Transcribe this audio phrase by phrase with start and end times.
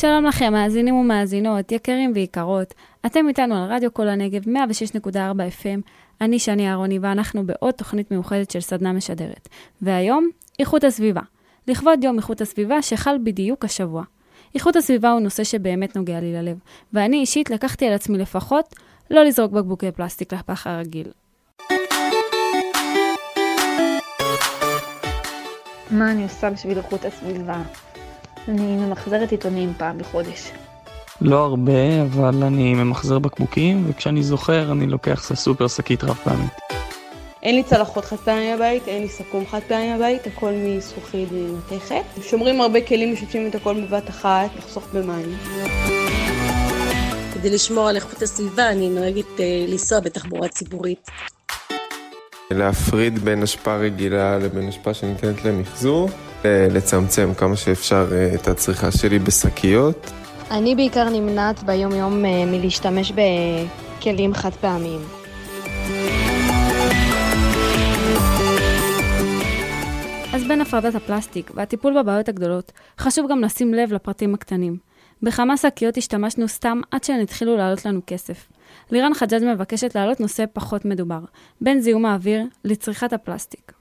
[0.00, 2.74] שלום לכם, מאזינים ומאזינות, יקרים ויקרות.
[3.06, 5.08] אתם איתנו על רדיו כל הנגב, 106.4
[5.62, 5.80] FM.
[6.20, 9.48] אני שני אהרוני, ואנחנו בעוד תוכנית מיוחדת של סדנה משדרת.
[9.82, 11.20] והיום, איכות הסביבה.
[11.68, 14.02] לכבוד יום איכות הסביבה שחל בדיוק השבוע.
[14.54, 16.58] איכות הסביבה הוא נושא שבאמת נוגע לי ללב,
[16.92, 18.74] ואני אישית לקחתי על עצמי לפחות
[19.10, 21.08] לא לזרוק בקבוקי פלסטיק לפח הרגיל.
[25.90, 27.62] מה אני עושה בשביל איכות הסביבה?
[28.48, 30.50] אני ממחזרת עיתונים פעם בחודש.
[31.20, 36.50] לא הרבה, אבל אני ממחזר בקבוקים, וכשאני זוכר אני לוקח סופר שקית רב פעמית.
[37.42, 42.22] אין לי צלחות חד פעמי בבית, אין לי סכו"ם חד פעמי בבית, הכל מזכוכית ומתכת.
[42.22, 45.36] שומרים הרבה כלים, משתפים את הכל בבת אחת, לחסוך במים.
[47.34, 51.10] כדי לשמור על איכות הסביבה, אני נוהגת אה, לנסוע בתחבורה ציבורית.
[52.50, 56.08] להפריד בין אשפה רגילה לבין אשפה שניתנת למחזור,
[56.44, 60.10] לצמצם כמה שאפשר אה, את הצריכה שלי בשקיות.
[60.50, 65.00] אני בעיקר נמנעת ביום יום אה, מלהשתמש בכלים חד פעמיים.
[70.32, 74.76] אז בין הפרדת הפלסטיק והטיפול בבעיות הגדולות, חשוב גם לשים לב לפרטים הקטנים.
[75.22, 78.48] בכמה שקיות השתמשנו סתם עד שהן התחילו לעלות לנו כסף.
[78.90, 81.20] לירן חג'אג' מבקשת להעלות נושא פחות מדובר,
[81.60, 83.79] בין זיהום האוויר לצריכת הפלסטיק.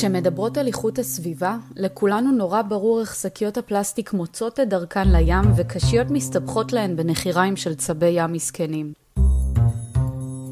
[0.00, 6.06] כשמדברות על איכות הסביבה, לכולנו נורא ברור איך שקיות הפלסטיק מוצאות את דרכן לים וקשיות
[6.10, 8.92] מסתבכות להן בנחיריים של צבי ים מסכנים.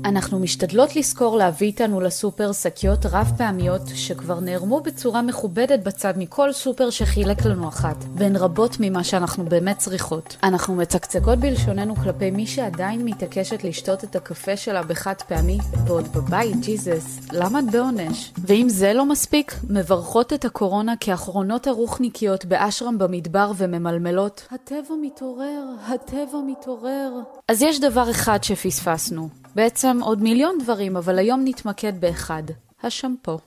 [0.05, 6.53] אנחנו משתדלות לזכור להביא איתנו לסופר שקיות רב פעמיות שכבר נערמו בצורה מכובדת בצד מכל
[6.53, 10.37] סופר שחילק לנו אחת, והן רבות ממה שאנחנו באמת צריכות.
[10.43, 16.57] אנחנו מצקצקות בלשוננו כלפי מי שעדיין מתעקשת לשתות את הקפה שלה בחד פעמי, ועוד בבית,
[16.61, 18.33] ג'יזוס, למה את בעונש?
[18.39, 26.39] ואם זה לא מספיק, מברכות את הקורונה כאחרונות הרוחניקיות באשרם במדבר וממלמלות, הטבע מתעורר, הטבע
[26.47, 27.13] מתעורר.
[27.49, 29.29] אז יש דבר אחד שפספסנו.
[29.55, 32.43] בעצם עוד מיליון דברים, אבל היום נתמקד באחד,
[32.83, 33.39] השמפו.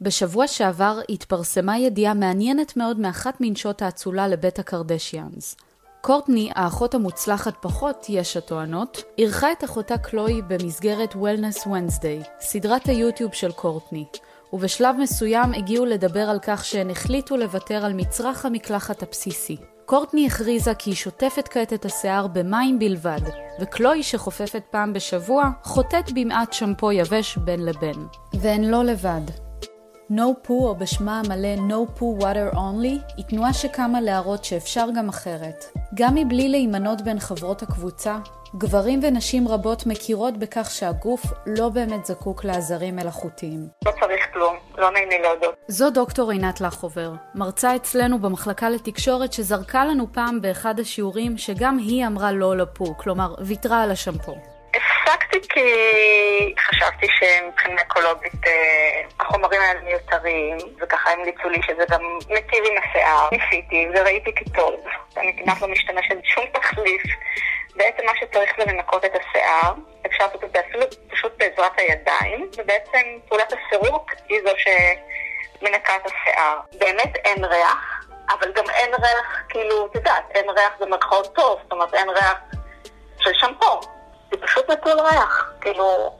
[0.00, 5.56] בשבוע שעבר התפרסמה ידיעה מעניינת מאוד מאחת מנשות האצולה לבית הקרדשיאנס.
[6.00, 13.32] קורטני, האחות המוצלחת פחות, יש הטוענות, אירחה את אחותה קלוי במסגרת Wellness Wednesday, סדרת היוטיוב
[13.32, 14.04] של קורטני,
[14.52, 19.56] ובשלב מסוים הגיעו לדבר על כך שהן החליטו לוותר על מצרך המקלחת הבסיסי.
[19.86, 23.20] קורטני הכריזה כי היא שוטפת כעת את השיער במים בלבד,
[23.60, 28.06] וקלוי שחופפת פעם בשבוע, חוטאת במעט שמפו יבש בין לבין.
[28.34, 29.43] והן לא לבד.
[30.10, 35.08] No Poo, או בשמה המלא No Poo Water Only, היא תנועה שקמה להראות שאפשר גם
[35.08, 35.64] אחרת.
[35.94, 38.18] גם מבלי להימנות בין חברות הקבוצה,
[38.56, 43.68] גברים ונשים רבות מכירות בכך שהגוף לא באמת זקוק לעזרים מלאכותיים.
[43.86, 45.54] לא צריך כלום, לא נעים לי להודות.
[45.68, 52.06] זו דוקטור עינת לחובר, מרצה אצלנו במחלקה לתקשורת שזרקה לנו פעם באחד השיעורים שגם היא
[52.06, 54.53] אמרה לא לפו, כלומר ויתרה על השמפו.
[55.04, 55.60] הפסקתי כי
[56.60, 62.00] חשבתי שמבחינה אקולוגית אה, החומרים האלה מיותרים, וככה המליצו לי שזה גם
[62.30, 63.28] מיטיב עם השיער.
[63.32, 64.74] ניסיתי וראיתי כטוב.
[65.16, 67.02] אני כמעט לא משתמשת בשום תחליף.
[67.76, 69.72] בעצם מה שצריך זה לנקות את השיער.
[70.06, 76.06] אפשר לעשות את זה אפילו פשוט בעזרת הידיים, ובעצם פעולת הסירוק היא זו שמנקה את
[76.06, 76.58] השיער.
[76.78, 81.72] באמת אין ריח, אבל גם אין ריח, כאילו, את יודעת, אין ריח במרכאות טוב, זאת
[81.72, 82.38] אומרת אין ריח
[83.18, 83.93] של שמפו.
[84.34, 86.12] זה פשוט נטול ריח, כאילו,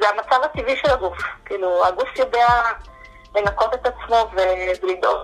[0.00, 1.18] זה המצב הטבעי של הגוף.
[1.44, 2.46] כאילו, הגוף יודע
[3.34, 5.16] לנקות את עצמו ולדאוג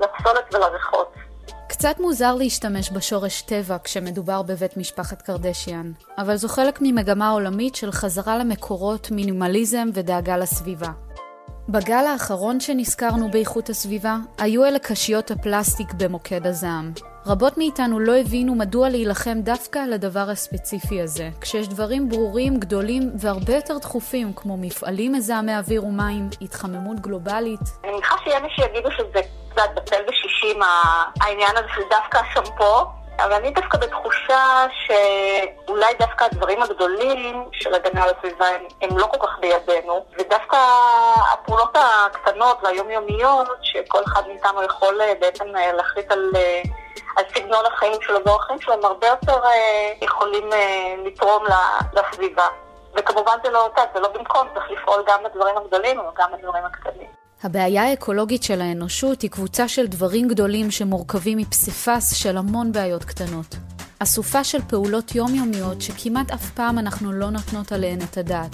[0.00, 1.14] לפסולת ולריחות.
[1.68, 7.92] קצת מוזר להשתמש בשורש טבע כשמדובר בבית משפחת קרדשיאן, אבל זו חלק ממגמה עולמית של
[7.92, 10.88] חזרה למקורות, מינימליזם ודאגה לסביבה.
[11.68, 16.92] בגל האחרון שנזכרנו באיכות הסביבה, היו אלה קשיות הפלסטיק במוקד הזעם.
[17.28, 23.02] רבות מאיתנו לא הבינו מדוע להילחם דווקא על הדבר הספציפי הזה, כשיש דברים ברורים, גדולים
[23.20, 27.60] והרבה יותר דחופים, כמו מפעלים מזהמי אוויר ומים, התחממות גלובלית.
[27.84, 30.60] אני מניחה שיהיה מי שיגידו שזה קצת בטל בשישים
[31.20, 32.84] העניין הזה של דווקא השמפו,
[33.18, 39.06] אבל אני דווקא בתחושה שאולי דווקא הדברים הגדולים של הגנה על הסביבה הם, הם לא
[39.06, 40.56] כל כך בידינו, ודווקא
[41.32, 46.30] הפעולות הקטנות והיומיומיות שכל אחד מאיתנו יכול אה, בעצם אה, להחליט על,
[47.00, 49.40] אה, על סגנון החיים שלו ואורח החיים שלו, הם הרבה יותר
[50.02, 50.50] יכולים
[51.04, 51.44] לתרום
[51.92, 52.46] לסביבה.
[52.98, 57.06] וכמובן זה לא, זה לא במקום, צריך לפעול גם בדברים הגדולים וגם בדברים הקטנים.
[57.42, 63.56] הבעיה האקולוגית של האנושות היא קבוצה של דברים גדולים שמורכבים מפסיפס של המון בעיות קטנות.
[63.98, 68.50] אסופה של פעולות יומיומיות שכמעט אף פעם אנחנו לא נותנות עליהן את הדעת.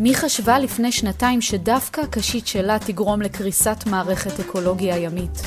[0.00, 5.42] מי חשבה לפני שנתיים שדווקא הקשית שלה תגרום לקריסת מערכת אקולוגיה ימית?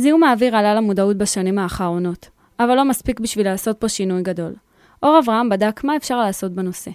[0.00, 2.28] זיהום האוויר עלה למודעות בשנים האחרונות,
[2.60, 4.54] אבל לא מספיק בשביל לעשות פה שינוי גדול.
[5.02, 6.90] אור אברהם בדק מה אפשר לעשות בנושא.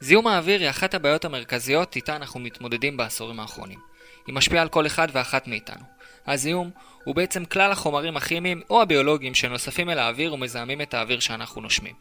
[0.00, 3.78] זיהום האוויר היא אחת הבעיות המרכזיות איתה אנחנו מתמודדים בעשורים האחרונים.
[4.26, 5.84] היא משפיעה על כל אחד ואחת מאיתנו.
[6.26, 6.70] הזיהום
[7.04, 11.94] הוא בעצם כלל החומרים הכימיים או הביולוגיים שנוספים אל האוויר ומזהמים את האוויר שאנחנו נושמים.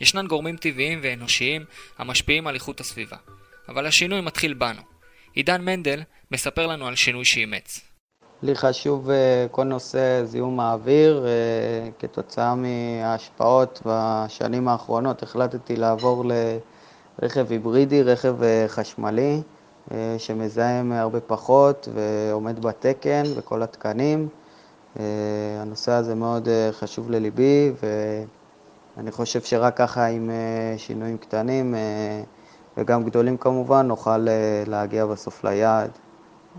[0.00, 1.64] ישנן גורמים טבעיים ואנושיים
[1.98, 3.16] המשפיעים על איכות הסביבה.
[3.68, 4.91] אבל השינוי מתחיל בנו.
[5.34, 7.80] עידן מנדל מספר לנו על שינוי שאימץ.
[8.42, 11.26] לי חשוב אה, כל נושא זיהום האוויר.
[11.26, 16.24] אה, כתוצאה מההשפעות בשנים האחרונות החלטתי לעבור
[17.18, 19.40] לרכב היברידי, רכב אה, חשמלי,
[20.18, 24.28] שמזהם הרבה פחות ועומד בתקן וכל התקנים.
[25.60, 27.72] הנושא הזה מאוד חשוב לליבי
[28.96, 30.30] ואני חושב שרק ככה עם
[30.76, 31.74] שינויים קטנים
[32.76, 34.26] וגם גדולים כמובן נוכל
[34.66, 35.90] להגיע בסוף ליעד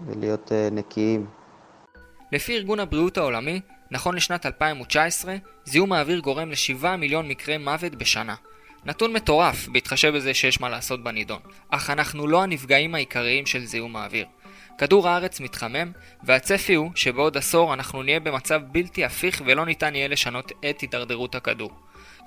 [0.06, 1.25] ולהיות נקיים.
[2.31, 3.62] לפי ארגון הבריאות העולמי,
[3.92, 8.36] נכון לשנת 2019, זיהום האוויר גורם ל-7 מיליון מקרי מוות בשנה.
[8.86, 11.39] נתון מטורף, בהתחשב בזה שיש מה לעשות בנידון.
[11.69, 14.25] אך אנחנו לא הנפגעים העיקריים של זיהום האוויר.
[14.77, 15.92] כדור הארץ מתחמם,
[16.24, 21.36] והצפי הוא שבעוד עשור אנחנו נהיה במצב בלתי הפיך ולא ניתן יהיה לשנות את הידרדרות
[21.36, 21.71] הכדור.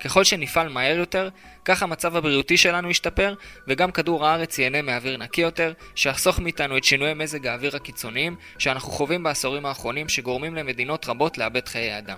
[0.03, 1.29] ככל שנפעל מהר יותר,
[1.65, 3.33] כך המצב הבריאותי שלנו ישתפר,
[3.67, 8.91] וגם כדור הארץ ייהנה מאוויר נקי יותר, שיחסוך מאיתנו את שינויי מזג האוויר הקיצוניים שאנחנו
[8.91, 12.17] חווים בעשורים האחרונים שגורמים למדינות רבות לאבד חיי אדם.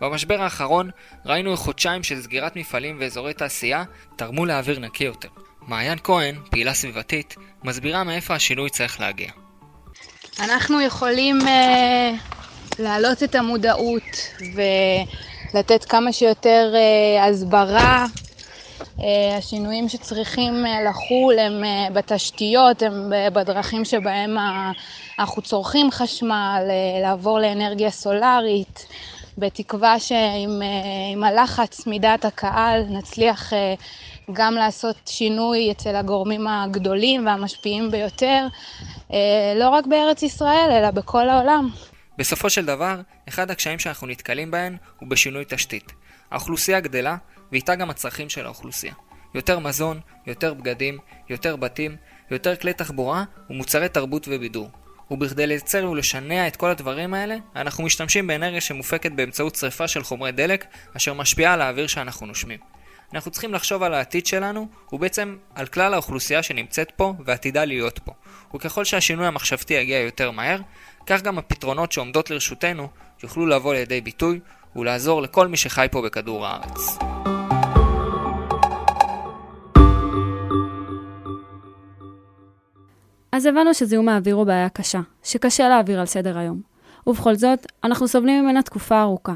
[0.00, 0.90] במשבר האחרון
[1.26, 3.84] ראינו חודשיים של סגירת מפעלים ואזורי תעשייה
[4.16, 5.28] תרמו לאוויר נקי יותר.
[5.62, 9.30] מעיין כהן, פעילה סביבתית, מסבירה מאיפה השינוי צריך להגיע.
[10.40, 11.48] אנחנו יכולים uh,
[12.78, 14.62] להעלות את המודעות ו...
[15.54, 18.06] לתת כמה שיותר אה, הסברה.
[19.00, 21.62] אה, השינויים שצריכים אה, לחול הם
[21.92, 24.36] בתשתיות, הם בדרכים שבהם
[25.18, 26.62] אנחנו צורכים חשמל,
[27.02, 28.86] לעבור לאנרגיה סולארית,
[29.38, 33.52] בתקווה שעם הלחץ מדעת הקהל נצליח
[34.32, 38.46] גם לעשות שינוי אצל הגורמים הגדולים והמשפיעים ביותר,
[39.56, 41.68] לא רק בארץ ישראל, אלא בכל העולם.
[42.18, 45.92] בסופו של דבר, אחד הקשיים שאנחנו נתקלים בהן הוא בשינוי תשתית.
[46.30, 47.16] האוכלוסייה גדלה,
[47.52, 48.94] ואיתה גם הצרכים של האוכלוסייה.
[49.34, 50.98] יותר מזון, יותר בגדים,
[51.28, 51.96] יותר בתים,
[52.30, 54.70] יותר כלי תחבורה ומוצרי תרבות ובידור.
[55.10, 60.32] ובכדי לייצר ולשנע את כל הדברים האלה, אנחנו משתמשים באנרגיה שמופקת באמצעות שריפה של חומרי
[60.32, 60.64] דלק,
[60.96, 62.58] אשר משפיעה על האוויר שאנחנו נושמים.
[63.14, 68.12] אנחנו צריכים לחשוב על העתיד שלנו, ובעצם על כלל האוכלוסייה שנמצאת פה ועתידה להיות פה.
[68.54, 70.58] וככל שהשינוי המחשבתי יגיע יותר מהר,
[71.08, 72.88] כך גם הפתרונות שעומדות לרשותנו
[73.22, 74.40] יוכלו לבוא לידי ביטוי
[74.76, 76.98] ולעזור לכל מי שחי פה בכדור הארץ.
[83.32, 86.60] אז הבנו שזיהום האוויר הוא בעיה קשה, שקשה להעביר על סדר היום.
[87.06, 89.34] ובכל זאת, אנחנו סובלים ממנה תקופה ארוכה.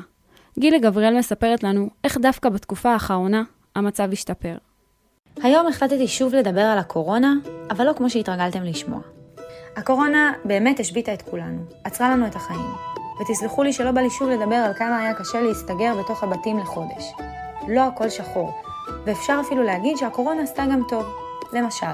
[0.58, 3.42] גילי גבריאל מספרת לנו איך דווקא בתקופה האחרונה
[3.76, 4.56] המצב השתפר.
[5.42, 7.34] היום החלטתי שוב לדבר על הקורונה,
[7.70, 9.21] אבל לא כמו שהתרגלתם לשמוע.
[9.76, 12.70] הקורונה באמת השביתה את כולנו, עצרה לנו את החיים.
[13.20, 17.12] ותסלחו לי שלא בא לי שוב לדבר על כמה היה קשה להסתגר בתוך הבתים לחודש.
[17.68, 18.62] לא הכל שחור,
[19.06, 21.04] ואפשר אפילו להגיד שהקורונה עשתה גם טוב.
[21.52, 21.86] למשל,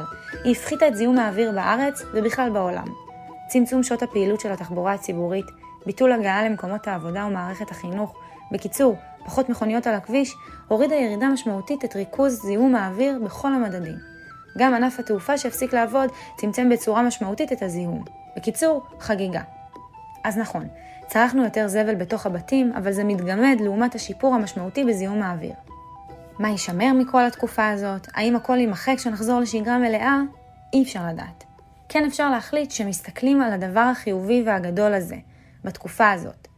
[0.45, 2.87] היא הפחיתה את זיהום האוויר בארץ ובכלל בעולם.
[3.49, 5.47] צמצום שעות הפעילות של התחבורה הציבורית,
[5.87, 8.15] ביטול הגעה למקומות העבודה ומערכת החינוך,
[8.53, 10.35] בקיצור, פחות מכוניות על הכביש,
[10.69, 14.18] הורידה ירידה משמעותית את ריכוז זיהום האוויר בכל המדדים.
[14.59, 18.05] גם ענף התעופה שהפסיק לעבוד צמצם בצורה משמעותית את הזיהום.
[18.37, 19.43] בקיצור, חגיגה.
[20.25, 20.69] אז נכון,
[21.07, 25.55] צרכנו יותר זבל בתוך הבתים, אבל זה מתגמד לעומת השיפור המשמעותי בזיהום האוויר.
[26.39, 28.09] מה יישמר מכל התקופה הזאת?
[28.15, 30.21] האם הכל יימחק כשנחזור לשגרה מלאה?
[30.73, 31.45] אי אפשר לדעת.
[31.89, 35.17] כן אפשר להחליט שמסתכלים על הדבר החיובי והגדול הזה,
[35.65, 36.49] בתקופה הזאת.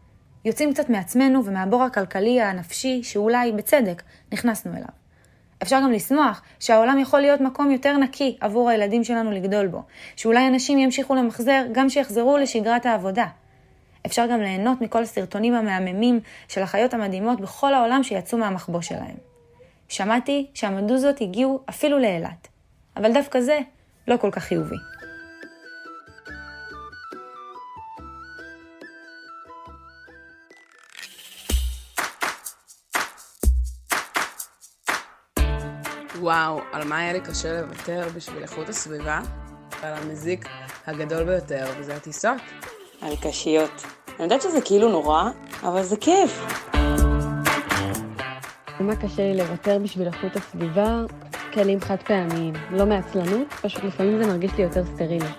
[0.44, 4.99] יוצאים קצת מעצמנו ומהבור הכלכלי הנפשי שאולי, בצדק, נכנסנו אליו.
[5.62, 9.82] אפשר גם לשמוח שהעולם יכול להיות מקום יותר נקי עבור הילדים שלנו לגדול בו,
[10.16, 13.26] שאולי אנשים ימשיכו למחזר גם שיחזרו לשגרת העבודה.
[14.06, 19.16] אפשר גם ליהנות מכל הסרטונים המהממים של החיות המדהימות בכל העולם שיצאו מהמחבוא שלהם.
[19.88, 22.48] שמעתי שהמדוזות הגיעו אפילו לאילת,
[22.96, 23.58] אבל דווקא זה
[24.08, 24.76] לא כל כך חיובי.
[36.30, 39.20] וואו, על מה היה לי קשה לוותר בשביל איכות הסביבה?
[39.82, 40.48] על המזיק
[40.86, 42.36] הגדול ביותר, וזה הטיסות.
[43.02, 43.84] על קשיות.
[44.08, 45.30] אני יודעת שזה כאילו נורא,
[45.62, 46.46] אבל זה כיף.
[48.80, 51.02] מה קשה לי לוותר בשביל איכות הסביבה?
[51.52, 52.54] כלים חד פעמיים.
[52.70, 55.30] לא מעצלנות, פשוט לפעמים זה מרגיש לי יותר סטרילי.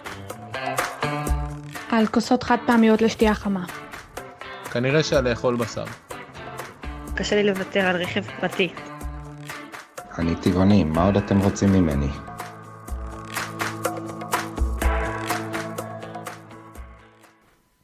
[1.92, 3.66] על כוסות חד פעמיות לשתייה חמה.
[4.72, 5.86] כנראה שעל לאכול בשר.
[7.16, 8.74] קשה לי לוותר על רכב פרטי.
[10.18, 12.08] אני טבעוני, מה עוד אתם רוצים ממני?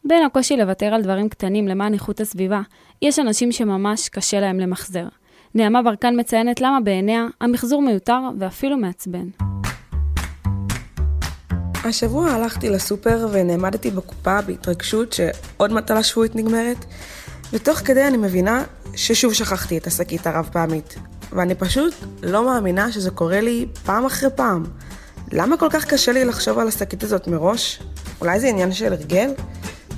[0.03, 2.61] בין הקושי לוותר על דברים קטנים למען איכות הסביבה,
[3.01, 5.07] יש אנשים שממש קשה להם למחזר.
[5.55, 9.27] נעמה ברקן מציינת למה בעיניה המחזור מיותר ואפילו מעצבן.
[11.83, 16.85] השבוע הלכתי לסופר ונעמדתי בקופה בהתרגשות שעוד מטלה שבועית נגמרת,
[17.53, 18.63] ותוך כדי אני מבינה
[18.95, 20.95] ששוב שכחתי את השקית הרב פעמית,
[21.31, 21.93] ואני פשוט
[22.23, 24.63] לא מאמינה שזה קורה לי פעם אחרי פעם.
[25.31, 27.79] למה כל כך קשה לי לחשוב על השקית הזאת מראש?
[28.21, 29.31] אולי זה עניין של הרגל?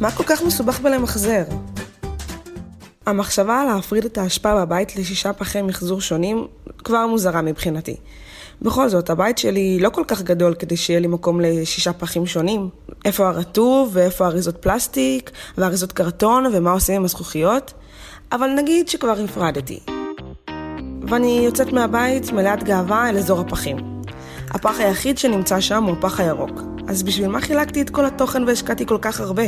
[0.01, 1.43] מה כל כך מסובך בלמחזר?
[3.05, 7.95] המחשבה להפריד את האשפה בבית לשישה פחי מחזור שונים כבר מוזרה מבחינתי.
[8.61, 12.69] בכל זאת, הבית שלי לא כל כך גדול כדי שיהיה לי מקום לשישה פחים שונים.
[13.05, 17.73] איפה הרטוב, ואיפה אריזות פלסטיק, ואריזות קרטון, ומה עושים עם הזכוכיות.
[18.31, 19.98] אבל נגיד שכבר הפרדתי.
[21.09, 23.77] ואני יוצאת מהבית מלאת גאווה אל אזור הפחים.
[24.49, 26.61] הפח היחיד שנמצא שם הוא הפח הירוק.
[26.87, 29.43] אז בשביל מה חילקתי את כל התוכן והשקעתי כל כך הרבה?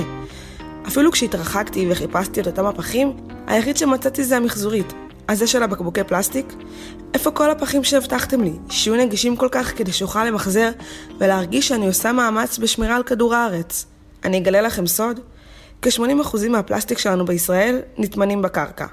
[0.87, 4.93] אפילו כשהתרחקתי וחיפשתי את אותם הפחים, היחיד שמצאתי זה המחזורית.
[5.29, 6.53] הזה של הבקבוקי פלסטיק?
[7.13, 10.69] איפה כל הפחים שהבטחתם לי, שיהיו נגישים כל כך כדי שאוכל למחזר
[11.17, 13.85] ולהרגיש שאני עושה מאמץ בשמירה על כדור הארץ?
[14.23, 15.19] אני אגלה לכם סוד?
[15.81, 18.85] כ-80% מהפלסטיק שלנו בישראל נטמנים בקרקע.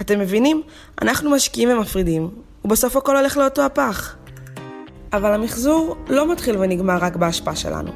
[0.00, 0.62] אתם מבינים?
[1.02, 2.30] אנחנו משקיעים ומפרידים,
[2.64, 4.16] ובסוף הכל הולך לאותו הפח.
[5.12, 7.90] אבל המחזור לא מתחיל ונגמר רק בהשפעה שלנו,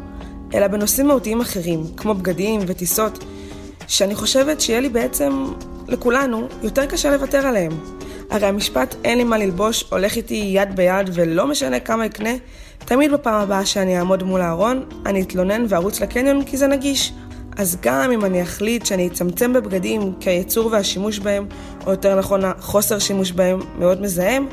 [0.55, 3.25] אלא בנושאים מהותיים אחרים, כמו בגדים וטיסות,
[3.89, 5.47] שאני חושבת שיהיה לי בעצם,
[5.89, 7.73] לכולנו, יותר קשה לוותר עליהם.
[8.31, 12.31] הרי המשפט אין לי מה ללבוש הולך איתי יד ביד ולא משנה כמה אקנה,
[12.79, 17.13] תמיד בפעם הבאה שאני אעמוד מול הארון, אני אתלונן וארוץ לקניון כי זה נגיש.
[17.57, 21.47] אז גם אם אני אחליט שאני אצמצם בבגדים כי הייצור והשימוש בהם,
[21.87, 24.47] או יותר נכון החוסר שימוש בהם, מאוד מזהם,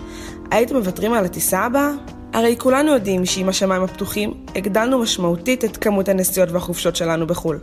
[0.52, 1.92] הייתם מוותרים על הטיסה הבאה?
[2.34, 7.60] הרי כולנו יודעים שעם השמיים הפתוחים, הגדלנו משמעותית את כמות הנסיעות והחופשות שלנו בחו"ל.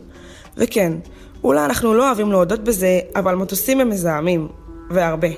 [0.57, 0.93] וכן,
[1.45, 4.49] אולי אנחנו לא אוהבים להודות בזה, אבל מטוסים הם מזהמים,
[4.91, 5.29] והרבה.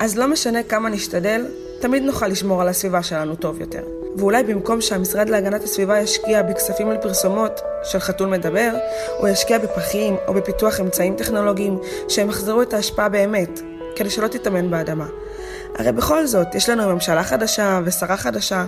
[0.00, 1.46] אז לא משנה כמה נשתדל,
[1.82, 3.82] תמיד נוכל לשמור על הסביבה שלנו טוב יותר.
[4.16, 8.70] ואולי במקום שהמשרד להגנת הסביבה ישקיע בכספים לפרסומות של חתול מדבר,
[9.18, 13.60] הוא ישקיע בפחים או בפיתוח אמצעים טכנולוגיים שימחזרו את ההשפעה באמת,
[13.96, 15.06] כדי שלא תיטמן באדמה.
[15.74, 18.64] הרי בכל זאת, יש לנו ממשלה חדשה ושרה חדשה,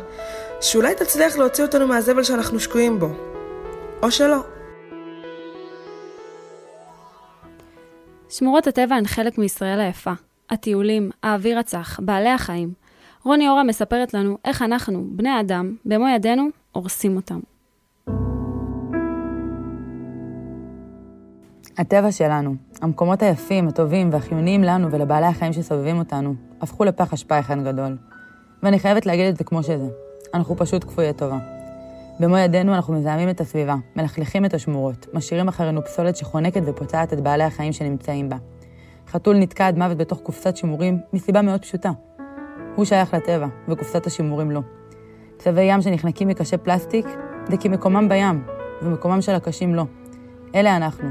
[0.61, 3.09] שאולי תצליח להוציא אותנו מהזבל שאנחנו שקועים בו.
[4.03, 4.39] או שלא.
[8.29, 10.13] שמורות הטבע הן חלק מישראל היפה.
[10.51, 12.84] הטיולים, האוויר הצח, בעלי החיים.
[13.25, 17.41] רוני אורה מספרת לנו איך אנחנו, בני האדם, במו ידינו, הורסים אותם.
[21.79, 27.65] הטבע שלנו, המקומות היפים, הטובים והחיוניים לנו ולבעלי החיים שסובבים אותנו, הפכו לפח אשפה אחד
[27.65, 27.97] גדול.
[28.63, 29.89] ואני חייבת להגיד את זה כמו שזה.
[30.35, 31.39] אנחנו פשוט כפויי טובה.
[32.21, 37.21] במו ידינו אנחנו מזהמים את הסביבה, מלכלכים את השמורות, משאירים אחרינו פסולת שחונקת ופוצעת את
[37.21, 38.37] בעלי החיים שנמצאים בה.
[39.09, 41.91] חתול נתקע עד מוות בתוך קופסת שימורים מסיבה מאוד פשוטה.
[42.75, 44.61] הוא שייך לטבע, וקופסת השימורים לא.
[45.39, 47.07] צבי ים שנחנקים מקשי פלסטיק,
[47.49, 48.43] זה כי מקומם בים,
[48.83, 49.85] ומקומם של הקשים לא.
[50.55, 51.09] אלה אנחנו,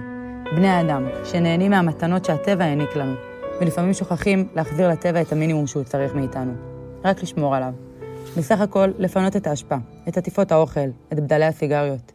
[0.56, 3.14] בני האדם, שנהנים מהמתנות שהטבע העניק לנו,
[3.62, 6.54] ולפעמים שוכחים להחזיר לטבע את המינימום שהוא צריך מאיתנו.
[7.06, 7.74] רק לשמור עליו.
[8.38, 9.76] בסך הכל, לפנות את האשפה,
[10.08, 12.12] את עטיפות האוכל, את בדלי הסיגריות.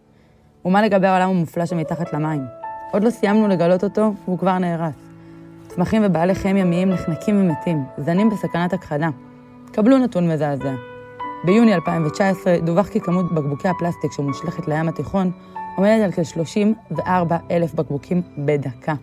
[0.65, 2.43] ומה לגבי העולם המופלא שמתחת למים?
[2.93, 4.95] עוד לא סיימנו לגלות אותו, והוא כבר נהרס.
[5.69, 9.09] צמחים ובעלי חיים ימיים נחנקים ומתים, זנים בסכנת הכחדה.
[9.79, 10.75] קבלו נתון מזעזע.
[11.45, 15.31] ביוני 2019 דווח כי כמות בקבוקי הפלסטיק שמושלכת לים התיכון
[15.77, 18.95] עומדת על כ-34 אלף בקבוקים בדקה.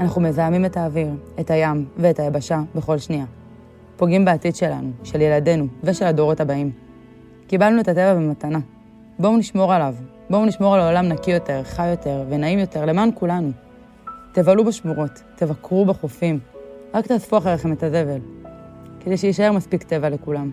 [0.00, 1.08] אנחנו מזהמים את האוויר,
[1.40, 3.24] את הים ואת היבשה בכל שנייה.
[3.96, 6.70] פוגעים בעתיד שלנו, של ילדינו ושל הדורות הבאים.
[7.46, 8.58] קיבלנו את הטבע במתנה.
[9.18, 9.94] בואו נשמור עליו.
[10.30, 13.50] בואו נשמור על העולם נקי יותר, חי יותר ונעים יותר למען כולנו.
[14.32, 16.38] תבלו בשמורות, תבקרו בחופים.
[16.94, 18.20] רק תאספו אחריכם את הזבל,
[19.06, 20.50] כדי שיישאר מספיק טבע לכולם.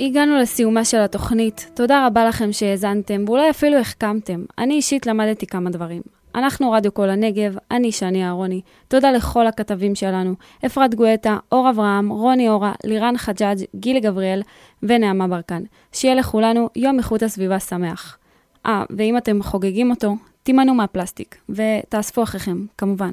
[0.00, 1.70] הגענו לסיומה של התוכנית.
[1.74, 4.44] תודה רבה לכם שהאזנתם, ואולי אפילו החכמתם.
[4.58, 6.02] אני אישית למדתי כמה דברים.
[6.34, 8.60] אנחנו רדיו כל הנגב, אני שני אהרוני.
[8.88, 10.34] תודה לכל הכתבים שלנו,
[10.66, 14.42] אפרת גואטה, אור אברהם, רוני אורה, לירן חג'אג', גילי גבריאל
[14.82, 15.62] ונעמה ברקן.
[15.92, 18.18] שיהיה לכולנו יום איכות הסביבה שמח.
[18.66, 23.10] אה, ואם אתם חוגגים אותו, תימנעו מהפלסטיק, ותאספו אחריכם, כמובן.